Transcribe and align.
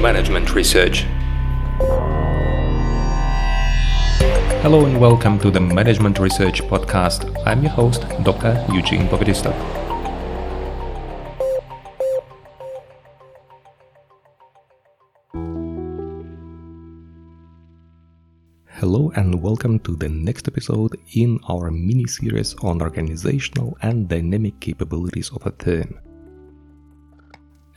Management 0.00 0.54
Research. 0.54 1.04
Hello 4.62 4.86
and 4.86 4.98
welcome 4.98 5.38
to 5.40 5.50
the 5.50 5.60
Management 5.60 6.18
Research 6.18 6.62
Podcast. 6.62 7.30
I'm 7.44 7.62
your 7.62 7.72
host, 7.72 8.06
Dr. 8.22 8.64
Eugene 8.72 9.06
Bogodistov. 9.08 9.54
Hello 18.68 19.12
and 19.16 19.42
welcome 19.42 19.78
to 19.80 19.96
the 19.96 20.08
next 20.08 20.48
episode 20.48 20.96
in 21.12 21.38
our 21.46 21.70
mini 21.70 22.06
series 22.06 22.54
on 22.62 22.80
organizational 22.80 23.76
and 23.82 24.08
dynamic 24.08 24.60
capabilities 24.60 25.30
of 25.30 25.44
a 25.44 25.52
firm. 25.62 26.00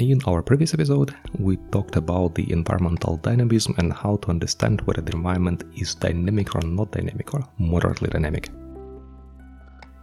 In 0.00 0.18
our 0.26 0.40
previous 0.40 0.72
episode, 0.72 1.14
we 1.38 1.58
talked 1.72 1.96
about 1.96 2.34
the 2.34 2.50
environmental 2.50 3.18
dynamism 3.18 3.74
and 3.76 3.92
how 3.92 4.16
to 4.16 4.30
understand 4.30 4.80
whether 4.86 5.02
the 5.02 5.12
environment 5.12 5.64
is 5.76 5.94
dynamic 5.94 6.54
or 6.54 6.62
not 6.62 6.90
dynamic 6.90 7.34
or 7.34 7.46
moderately 7.58 8.08
dynamic. 8.08 8.48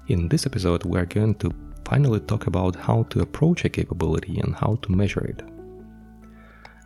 In 0.09 0.27
this 0.27 0.45
episode, 0.45 0.83
we 0.85 0.99
are 0.99 1.07
going 1.07 1.33
to 1.39 1.51
finally 1.83 2.19
talk 2.19 2.45
about 2.45 2.75
how 2.75 3.07
to 3.09 3.21
approach 3.21 3.65
a 3.65 3.69
capability 3.69 4.39
and 4.39 4.53
how 4.53 4.77
to 4.83 4.91
measure 4.91 5.25
it. 5.25 5.41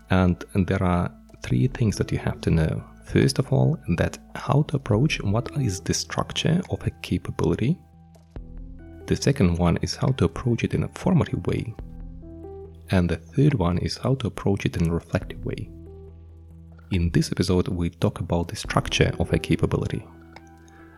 And 0.09 0.45
there 0.55 0.81
are 0.81 1.11
three 1.43 1.67
things 1.67 1.97
that 1.97 2.13
you 2.13 2.17
have 2.19 2.39
to 2.39 2.49
know. 2.49 2.81
First 3.03 3.39
of 3.39 3.51
all, 3.51 3.77
that 3.97 4.19
how 4.35 4.63
to 4.69 4.77
approach 4.77 5.21
what 5.21 5.51
is 5.59 5.81
the 5.81 5.93
structure 5.93 6.61
of 6.69 6.81
a 6.87 6.91
capability. 7.01 7.77
The 9.07 9.17
second 9.17 9.57
one 9.57 9.79
is 9.81 9.97
how 9.97 10.13
to 10.13 10.23
approach 10.23 10.63
it 10.63 10.73
in 10.73 10.83
a 10.83 10.89
formative 10.95 11.45
way, 11.45 11.75
and 12.91 13.09
the 13.09 13.15
third 13.15 13.53
one 13.53 13.77
is 13.77 13.97
how 13.97 14.15
to 14.15 14.27
approach 14.27 14.65
it 14.65 14.77
in 14.77 14.89
a 14.89 14.93
reflective 14.93 15.43
way. 15.45 15.69
In 16.91 17.09
this 17.11 17.31
episode, 17.31 17.69
we 17.69 17.89
talk 17.89 18.19
about 18.19 18.49
the 18.49 18.55
structure 18.55 19.13
of 19.17 19.31
a 19.31 19.39
capability. 19.39 20.05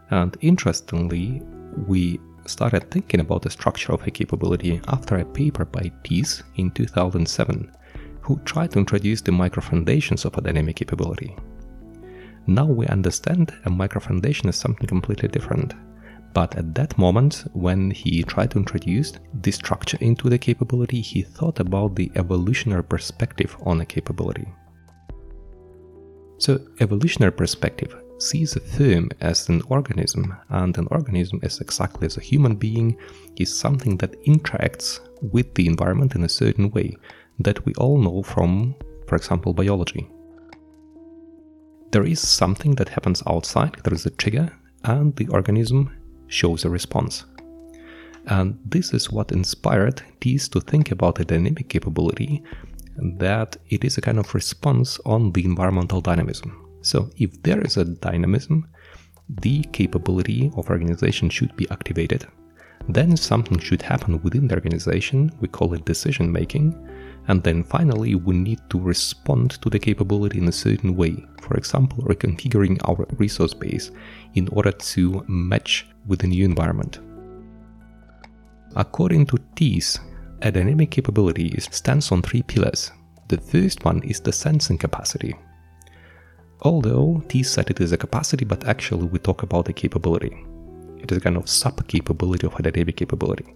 And 0.10 0.36
interestingly, 0.42 1.42
we 1.88 2.20
started 2.46 2.90
thinking 2.90 3.20
about 3.20 3.44
the 3.44 3.50
structure 3.50 3.94
of 3.94 4.06
a 4.06 4.12
capability 4.12 4.82
after 4.88 5.18
a 5.18 5.26
paper 5.26 5.66
by 5.66 5.92
Teece 6.04 6.44
in 6.56 6.72
2007, 6.72 7.72
who 8.22 8.40
tried 8.44 8.72
to 8.72 8.80
introduce 8.80 9.22
the 9.22 9.32
microfoundations 9.32 10.26
of 10.26 10.36
a 10.38 10.42
dynamic 10.42 10.78
capability. 10.78 11.36
Now 12.48 12.66
we 12.66 12.88
understand 12.88 13.54
a 13.66 13.70
microfoundation 13.70 14.50
is 14.50 14.56
something 14.56 14.88
completely 14.88 15.30
different. 15.30 15.74
But 16.34 16.56
at 16.56 16.74
that 16.76 16.98
moment, 16.98 17.46
when 17.54 17.92
he 17.92 18.24
tried 18.24 18.52
to 18.52 18.58
introduce 18.58 19.14
this 19.34 19.56
structure 19.56 19.98
into 20.02 20.30
the 20.30 20.38
capability, 20.38 21.00
he 21.02 21.22
thought 21.22 21.60
about 21.60 21.96
the 21.96 22.12
evolutionary 22.16 22.84
perspective 22.84 23.56
on 23.64 23.82
a 23.82 23.86
capability. 23.86 24.48
So, 26.40 26.60
evolutionary 26.80 27.34
perspective 27.34 27.96
sees 28.18 28.56
a 28.56 28.60
firm 28.60 29.10
as 29.22 29.48
an 29.50 29.62
organism, 29.68 30.36
and 30.50 30.76
an 30.78 30.88
organism, 30.90 31.40
as 31.44 31.60
exactly 31.62 32.06
as 32.08 32.18
a 32.18 32.22
human 32.22 32.56
being, 32.56 32.98
is 33.38 33.56
something 33.56 33.98
that 33.98 34.20
interacts 34.26 35.00
with 35.22 35.54
the 35.54 35.68
environment 35.68 36.16
in 36.16 36.24
a 36.24 36.30
certain 36.30 36.72
way 36.72 36.96
that 37.40 37.64
we 37.66 37.74
all 37.76 37.98
know 37.98 38.24
from, 38.24 38.76
for 39.08 39.16
example, 39.16 39.54
biology. 39.54 40.10
There 41.92 42.06
is 42.06 42.28
something 42.28 42.74
that 42.76 42.90
happens 42.90 43.22
outside, 43.28 43.78
there 43.84 43.94
is 43.94 44.06
a 44.06 44.10
trigger, 44.10 44.52
and 44.84 45.16
the 45.16 45.28
organism 45.28 45.92
shows 46.28 46.66
a 46.66 46.70
response. 46.70 47.26
And 48.28 48.58
this 48.66 48.94
is 48.94 49.12
what 49.12 49.32
inspired 49.32 50.02
Teece 50.22 50.50
to 50.52 50.62
think 50.62 50.92
about 50.92 51.20
a 51.20 51.26
dynamic 51.26 51.70
capability 51.70 52.44
that 53.18 53.58
it 53.70 53.84
is 53.84 53.98
a 53.98 54.02
kind 54.02 54.20
of 54.20 54.34
response 54.34 55.00
on 55.06 55.32
the 55.32 55.44
environmental 55.44 56.00
dynamism. 56.00 56.78
So 56.82 57.10
if 57.18 57.42
there 57.44 57.62
is 57.62 57.78
a 57.78 57.86
dynamism, 57.86 58.68
the 59.42 59.64
capability 59.72 60.52
of 60.56 60.70
organization 60.70 61.30
should 61.30 61.56
be 61.56 61.70
activated. 61.70 62.28
Then 62.90 63.16
something 63.16 63.60
should 63.60 63.82
happen 63.82 64.22
within 64.24 64.48
the 64.48 64.56
organization, 64.56 65.32
we 65.40 65.48
call 65.48 65.74
it 65.74 65.86
decision 65.86 66.32
making, 66.32 66.76
and 67.28 67.42
then 67.42 67.64
finally 67.64 68.16
we 68.16 68.36
need 68.36 68.60
to 68.70 68.80
respond 68.80 69.52
to 69.62 69.70
the 69.70 69.80
capability 69.80 70.40
in 70.40 70.50
a 70.50 70.52
certain 70.52 70.96
way. 70.96 71.26
For 71.42 71.56
example, 71.56 72.04
reconfiguring 72.04 72.82
our 72.88 73.06
resource 73.18 73.54
base 73.54 73.92
in 74.36 74.50
order 74.50 74.72
to 74.72 75.24
match 75.28 75.88
with 76.08 76.20
the 76.20 76.28
new 76.28 76.44
environment. 76.44 77.00
According 78.76 79.28
to 79.28 79.38
Teece, 79.56 80.00
a 80.42 80.52
dynamic 80.52 80.92
capability 80.92 81.56
stands 81.60 82.12
on 82.12 82.22
three 82.22 82.42
pillars. 82.42 82.92
The 83.30 83.38
first 83.38 83.86
one 83.86 84.04
is 84.04 84.20
the 84.20 84.34
sensing 84.34 84.78
capacity. 84.78 85.36
Although 86.62 87.24
Teece 87.28 87.46
said 87.46 87.70
it 87.70 87.80
is 87.80 87.94
a 87.94 87.98
capacity, 87.98 88.44
but 88.44 88.68
actually 88.68 89.06
we 89.06 89.20
talk 89.20 89.44
about 89.44 89.70
a 89.70 89.74
capability. 89.74 90.46
It 91.04 91.12
is 91.12 91.18
a 91.18 91.22
kind 91.22 91.36
of 91.36 91.50
sub 91.50 91.86
capability 91.88 92.48
of 92.48 92.56
a 92.56 92.64
dynamic 92.64 92.96
capability. 92.96 93.54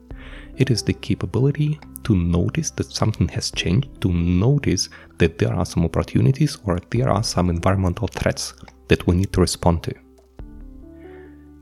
It 0.57 0.69
is 0.69 0.83
the 0.83 0.93
capability 0.93 1.79
to 2.03 2.13
notice 2.13 2.71
that 2.71 2.91
something 2.91 3.29
has 3.29 3.51
changed, 3.51 4.01
to 4.01 4.11
notice 4.11 4.89
that 5.17 5.37
there 5.37 5.53
are 5.53 5.65
some 5.65 5.85
opportunities 5.85 6.57
or 6.65 6.79
there 6.89 7.09
are 7.09 7.23
some 7.23 7.49
environmental 7.49 8.09
threats 8.09 8.53
that 8.89 9.07
we 9.07 9.15
need 9.15 9.31
to 9.31 9.41
respond 9.41 9.83
to. 9.83 9.93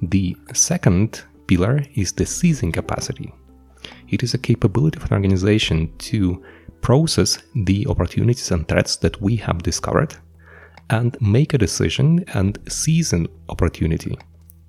The 0.01 0.35
second 0.53 1.23
pillar 1.45 1.83
is 1.93 2.13
the 2.13 2.25
seizing 2.25 2.71
capacity. 2.71 3.31
It 4.09 4.23
is 4.23 4.33
a 4.33 4.39
capability 4.39 4.97
of 4.97 5.05
an 5.05 5.13
organization 5.13 5.95
to 6.09 6.43
process 6.81 7.37
the 7.53 7.85
opportunities 7.87 8.49
and 8.49 8.67
threats 8.67 8.95
that 8.97 9.21
we 9.21 9.35
have 9.35 9.61
discovered 9.61 10.15
and 10.89 11.15
make 11.21 11.53
a 11.53 11.59
decision 11.59 12.25
and 12.33 12.57
seize 12.67 13.13
an 13.13 13.27
opportunity 13.49 14.17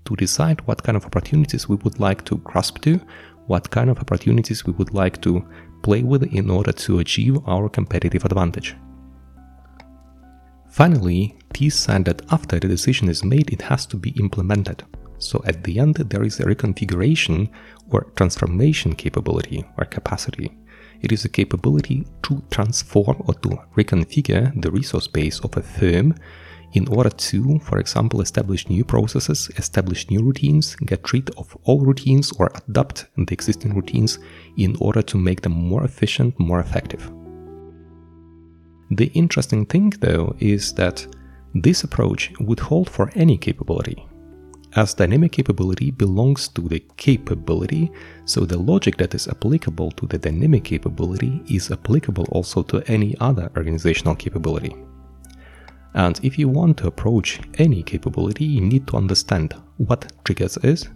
to 0.06 0.16
decide 0.16 0.66
what 0.66 0.82
kind 0.82 0.96
of 0.96 1.04
opportunities 1.04 1.68
we 1.68 1.76
would 1.76 2.00
like 2.00 2.24
to 2.24 2.38
grasp 2.38 2.80
to, 2.82 3.00
what 3.46 3.70
kind 3.70 3.90
of 3.90 3.98
opportunities 3.98 4.64
we 4.64 4.72
would 4.72 4.92
like 4.94 5.20
to 5.22 5.46
play 5.82 6.02
with 6.02 6.22
in 6.34 6.50
order 6.50 6.72
to 6.72 6.98
achieve 6.98 7.36
our 7.46 7.68
competitive 7.68 8.24
advantage. 8.24 8.74
Finally, 10.68 11.36
Teece 11.54 11.72
said 11.72 12.04
that 12.04 12.22
after 12.32 12.58
the 12.58 12.68
decision 12.68 13.08
is 13.08 13.24
made, 13.24 13.50
it 13.50 13.62
has 13.62 13.86
to 13.86 13.96
be 13.96 14.10
implemented. 14.18 14.84
So 15.18 15.42
at 15.46 15.64
the 15.64 15.78
end, 15.78 15.94
there 15.94 16.22
is 16.22 16.38
a 16.40 16.44
reconfiguration 16.44 17.48
or 17.90 18.12
transformation 18.16 18.94
capability 18.94 19.64
or 19.78 19.84
capacity. 19.86 20.56
It 21.00 21.12
is 21.12 21.24
a 21.24 21.28
capability 21.28 22.06
to 22.24 22.42
transform 22.50 23.22
or 23.26 23.34
to 23.34 23.50
reconfigure 23.76 24.60
the 24.60 24.70
resource 24.70 25.06
base 25.06 25.40
of 25.40 25.56
a 25.56 25.62
firm 25.62 26.14
in 26.76 26.86
order 26.88 27.10
to, 27.10 27.58
for 27.60 27.78
example, 27.78 28.20
establish 28.20 28.68
new 28.68 28.84
processes, 28.84 29.50
establish 29.56 30.10
new 30.10 30.22
routines, 30.22 30.76
get 30.90 31.12
rid 31.12 31.30
of 31.36 31.56
all 31.64 31.80
routines 31.80 32.32
or 32.38 32.50
adapt 32.60 33.06
the 33.16 33.32
existing 33.32 33.74
routines 33.74 34.18
in 34.56 34.76
order 34.80 35.02
to 35.02 35.16
make 35.28 35.40
them 35.40 35.52
more 35.52 35.84
efficient, 35.84 36.38
more 36.38 36.60
effective. 36.60 37.02
The 38.90 39.10
interesting 39.22 39.66
thing, 39.66 39.90
though, 40.00 40.36
is 40.38 40.74
that 40.74 41.06
this 41.54 41.82
approach 41.82 42.32
would 42.40 42.60
hold 42.60 42.88
for 42.90 43.10
any 43.14 43.36
capability 43.38 44.06
as 44.76 44.92
dynamic 44.92 45.32
capability 45.32 45.90
belongs 45.90 46.48
to 46.48 46.60
the 46.68 46.80
capability, 46.98 47.90
so 48.26 48.40
the 48.44 48.58
logic 48.58 48.98
that 48.98 49.14
is 49.14 49.26
applicable 49.26 49.90
to 49.92 50.06
the 50.06 50.18
dynamic 50.18 50.64
capability 50.64 51.42
is 51.48 51.70
applicable 51.70 52.26
also 52.30 52.62
to 52.62 52.82
any 52.86 53.16
other 53.18 53.50
organizational 53.56 54.14
capability. 54.14 54.76
And 55.96 56.20
if 56.22 56.38
you 56.38 56.48
want 56.48 56.76
to 56.78 56.86
approach 56.86 57.40
any 57.58 57.82
capability, 57.82 58.44
you 58.44 58.60
need 58.60 58.86
to 58.88 58.96
understand 58.96 59.54
what 59.78 60.12
triggers 60.24 60.58
is, 60.58 60.90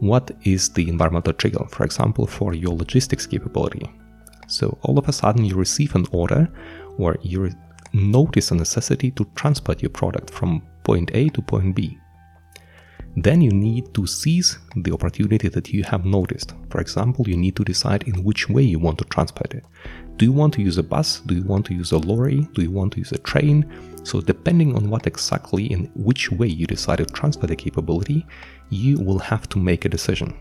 what 0.00 0.32
is 0.42 0.68
the 0.68 0.88
environmental 0.88 1.32
trigger, 1.32 1.64
for 1.70 1.84
example, 1.84 2.26
for 2.26 2.52
your 2.52 2.74
logistics 2.76 3.24
capability. 3.24 3.88
So 4.48 4.76
all 4.82 4.98
of 4.98 5.08
a 5.08 5.12
sudden 5.12 5.44
you 5.44 5.54
receive 5.54 5.94
an 5.94 6.06
order 6.10 6.52
or 6.98 7.16
you 7.22 7.52
notice 7.92 8.50
a 8.50 8.56
necessity 8.56 9.12
to 9.12 9.24
transport 9.36 9.80
your 9.80 9.90
product 9.90 10.30
from 10.30 10.62
point 10.82 11.12
A 11.14 11.28
to 11.28 11.40
point 11.40 11.76
B 11.76 11.98
then 13.16 13.42
you 13.42 13.50
need 13.50 13.92
to 13.94 14.06
seize 14.06 14.58
the 14.76 14.92
opportunity 14.92 15.48
that 15.48 15.68
you 15.68 15.84
have 15.84 16.04
noticed. 16.04 16.54
For 16.70 16.80
example, 16.80 17.28
you 17.28 17.36
need 17.36 17.56
to 17.56 17.64
decide 17.64 18.04
in 18.04 18.24
which 18.24 18.48
way 18.48 18.62
you 18.62 18.78
want 18.78 18.98
to 18.98 19.04
transport 19.04 19.52
it. 19.54 19.64
Do 20.16 20.24
you 20.24 20.32
want 20.32 20.54
to 20.54 20.62
use 20.62 20.78
a 20.78 20.82
bus? 20.82 21.20
Do 21.20 21.34
you 21.34 21.44
want 21.44 21.66
to 21.66 21.74
use 21.74 21.92
a 21.92 21.98
lorry? 21.98 22.48
Do 22.54 22.62
you 22.62 22.70
want 22.70 22.92
to 22.94 22.98
use 22.98 23.12
a 23.12 23.18
train? 23.18 23.66
So, 24.04 24.20
depending 24.20 24.74
on 24.76 24.90
what 24.90 25.06
exactly 25.06 25.70
and 25.72 25.90
which 25.94 26.30
way 26.32 26.48
you 26.48 26.66
decide 26.66 26.98
to 26.98 27.06
transfer 27.06 27.46
the 27.46 27.56
capability, 27.56 28.26
you 28.70 28.98
will 28.98 29.18
have 29.18 29.48
to 29.50 29.58
make 29.58 29.84
a 29.84 29.88
decision. 29.88 30.34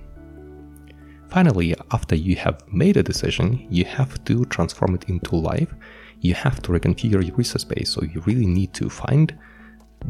Finally, 1.30 1.76
after 1.92 2.16
you 2.16 2.36
have 2.36 2.62
made 2.72 2.98
a 2.98 3.04
decision, 3.04 3.66
you 3.70 3.86
have 3.86 4.24
to 4.26 4.46
transform 4.46 4.96
it 4.96 5.06
into 5.08 5.36
life. 5.36 5.74
You 6.20 6.34
have 6.34 6.62
to 6.64 6.72
reconfigure 6.72 7.26
your 7.26 7.36
resource 7.36 7.64
base. 7.64 7.92
So, 7.92 8.04
you 8.04 8.22
really 8.22 8.48
need 8.48 8.74
to 8.74 8.90
find 8.90 9.38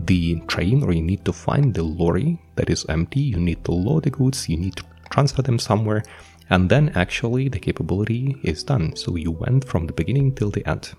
the 0.06 0.40
train 0.48 0.84
or 0.84 0.94
you 0.94 1.02
need 1.02 1.26
to 1.26 1.34
find 1.34 1.74
the 1.74 1.84
lorry 1.84 2.40
that 2.56 2.70
is 2.70 2.86
empty, 2.90 3.20
you 3.20 3.38
need 3.38 3.64
to 3.66 3.72
load 3.72 4.04
the 4.04 4.10
goods, 4.10 4.48
you 4.48 4.58
need 4.58 4.76
to 4.78 4.84
transfer 5.10 5.42
them 5.42 5.60
somewhere, 5.60 6.04
and 6.50 6.70
then 6.70 6.90
actually 6.96 7.50
the 7.50 7.60
capability 7.60 8.38
is 8.44 8.64
done. 8.64 8.96
So 8.96 9.16
you 9.16 9.32
went 9.32 9.66
from 9.66 9.88
the 9.88 9.94
beginning 9.94 10.36
till 10.36 10.50
the 10.50 10.68
end. 10.68 10.94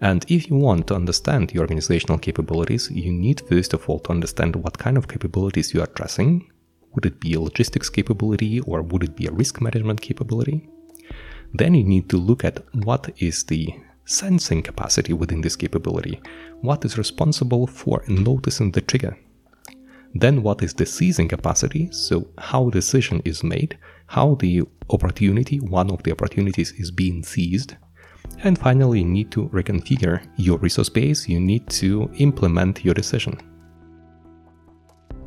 And 0.00 0.24
if 0.28 0.48
you 0.48 0.56
want 0.56 0.86
to 0.86 0.94
understand 0.94 1.52
your 1.52 1.62
organizational 1.62 2.18
capabilities, 2.18 2.90
you 2.90 3.12
need 3.12 3.42
first 3.48 3.74
of 3.74 3.88
all 3.88 3.98
to 4.00 4.10
understand 4.10 4.56
what 4.56 4.78
kind 4.78 4.96
of 4.96 5.08
capabilities 5.08 5.74
you 5.74 5.80
are 5.80 5.88
addressing. 5.90 6.50
Would 6.94 7.06
it 7.06 7.20
be 7.20 7.34
a 7.34 7.40
logistics 7.40 7.90
capability 7.90 8.60
or 8.60 8.82
would 8.82 9.04
it 9.04 9.14
be 9.14 9.26
a 9.26 9.32
risk 9.32 9.60
management 9.60 10.00
capability? 10.00 10.68
Then 11.52 11.74
you 11.74 11.84
need 11.84 12.08
to 12.10 12.16
look 12.16 12.44
at 12.44 12.64
what 12.84 13.12
is 13.18 13.44
the 13.44 13.74
sensing 14.06 14.62
capacity 14.62 15.12
within 15.12 15.42
this 15.42 15.56
capability, 15.56 16.20
what 16.62 16.84
is 16.84 16.98
responsible 16.98 17.66
for 17.66 18.02
noticing 18.08 18.72
the 18.72 18.80
trigger. 18.80 19.16
Then 20.14 20.42
what 20.42 20.62
is 20.62 20.74
the 20.74 20.86
seizing 20.86 21.28
capacity, 21.28 21.88
so 21.92 22.28
how 22.38 22.70
decision 22.70 23.22
is 23.24 23.44
made, 23.44 23.78
how 24.06 24.34
the 24.36 24.62
opportunity, 24.88 25.60
one 25.60 25.90
of 25.90 26.02
the 26.02 26.10
opportunities 26.10 26.72
is 26.72 26.90
being 26.90 27.22
seized, 27.22 27.76
and 28.42 28.58
finally, 28.58 29.00
you 29.00 29.04
need 29.04 29.30
to 29.32 29.48
reconfigure 29.48 30.26
your 30.36 30.58
resource 30.58 30.88
base, 30.88 31.28
you 31.28 31.40
need 31.40 31.68
to 31.70 32.10
implement 32.14 32.84
your 32.84 32.94
decision. 32.94 33.38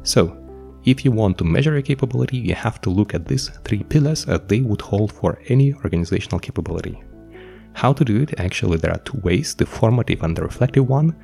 So, 0.03 0.37
if 0.85 1.05
you 1.05 1.11
want 1.11 1.37
to 1.37 1.45
measure 1.45 1.77
a 1.77 1.81
capability, 1.81 2.37
you 2.37 2.55
have 2.55 2.81
to 2.81 2.89
look 2.89 3.13
at 3.13 3.25
these 3.25 3.49
three 3.63 3.83
pillars 3.83 4.25
as 4.27 4.41
they 4.47 4.61
would 4.61 4.81
hold 4.81 5.13
for 5.13 5.39
any 5.47 5.73
organizational 5.73 6.39
capability. 6.39 7.01
How 7.73 7.93
to 7.93 8.03
do 8.03 8.21
it? 8.21 8.39
Actually, 8.39 8.77
there 8.77 8.91
are 8.91 8.99
two 8.99 9.19
ways 9.23 9.55
the 9.55 9.65
formative 9.65 10.23
and 10.23 10.35
the 10.35 10.43
reflective 10.43 10.87
one. 10.87 11.15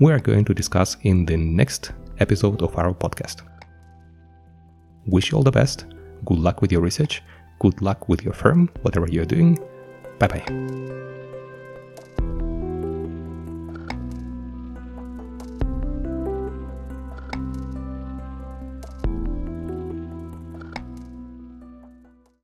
We 0.00 0.12
are 0.12 0.20
going 0.20 0.44
to 0.44 0.54
discuss 0.54 0.96
in 1.02 1.26
the 1.26 1.36
next 1.36 1.92
episode 2.20 2.62
of 2.62 2.76
our 2.78 2.94
podcast. 2.94 3.42
Wish 5.06 5.32
you 5.32 5.38
all 5.38 5.44
the 5.44 5.50
best. 5.50 5.86
Good 6.24 6.38
luck 6.38 6.62
with 6.62 6.70
your 6.70 6.80
research. 6.80 7.22
Good 7.58 7.82
luck 7.82 8.08
with 8.08 8.22
your 8.22 8.34
firm, 8.34 8.70
whatever 8.82 9.08
you're 9.08 9.24
doing. 9.24 9.58
Bye 10.18 10.28
bye. 10.28 11.14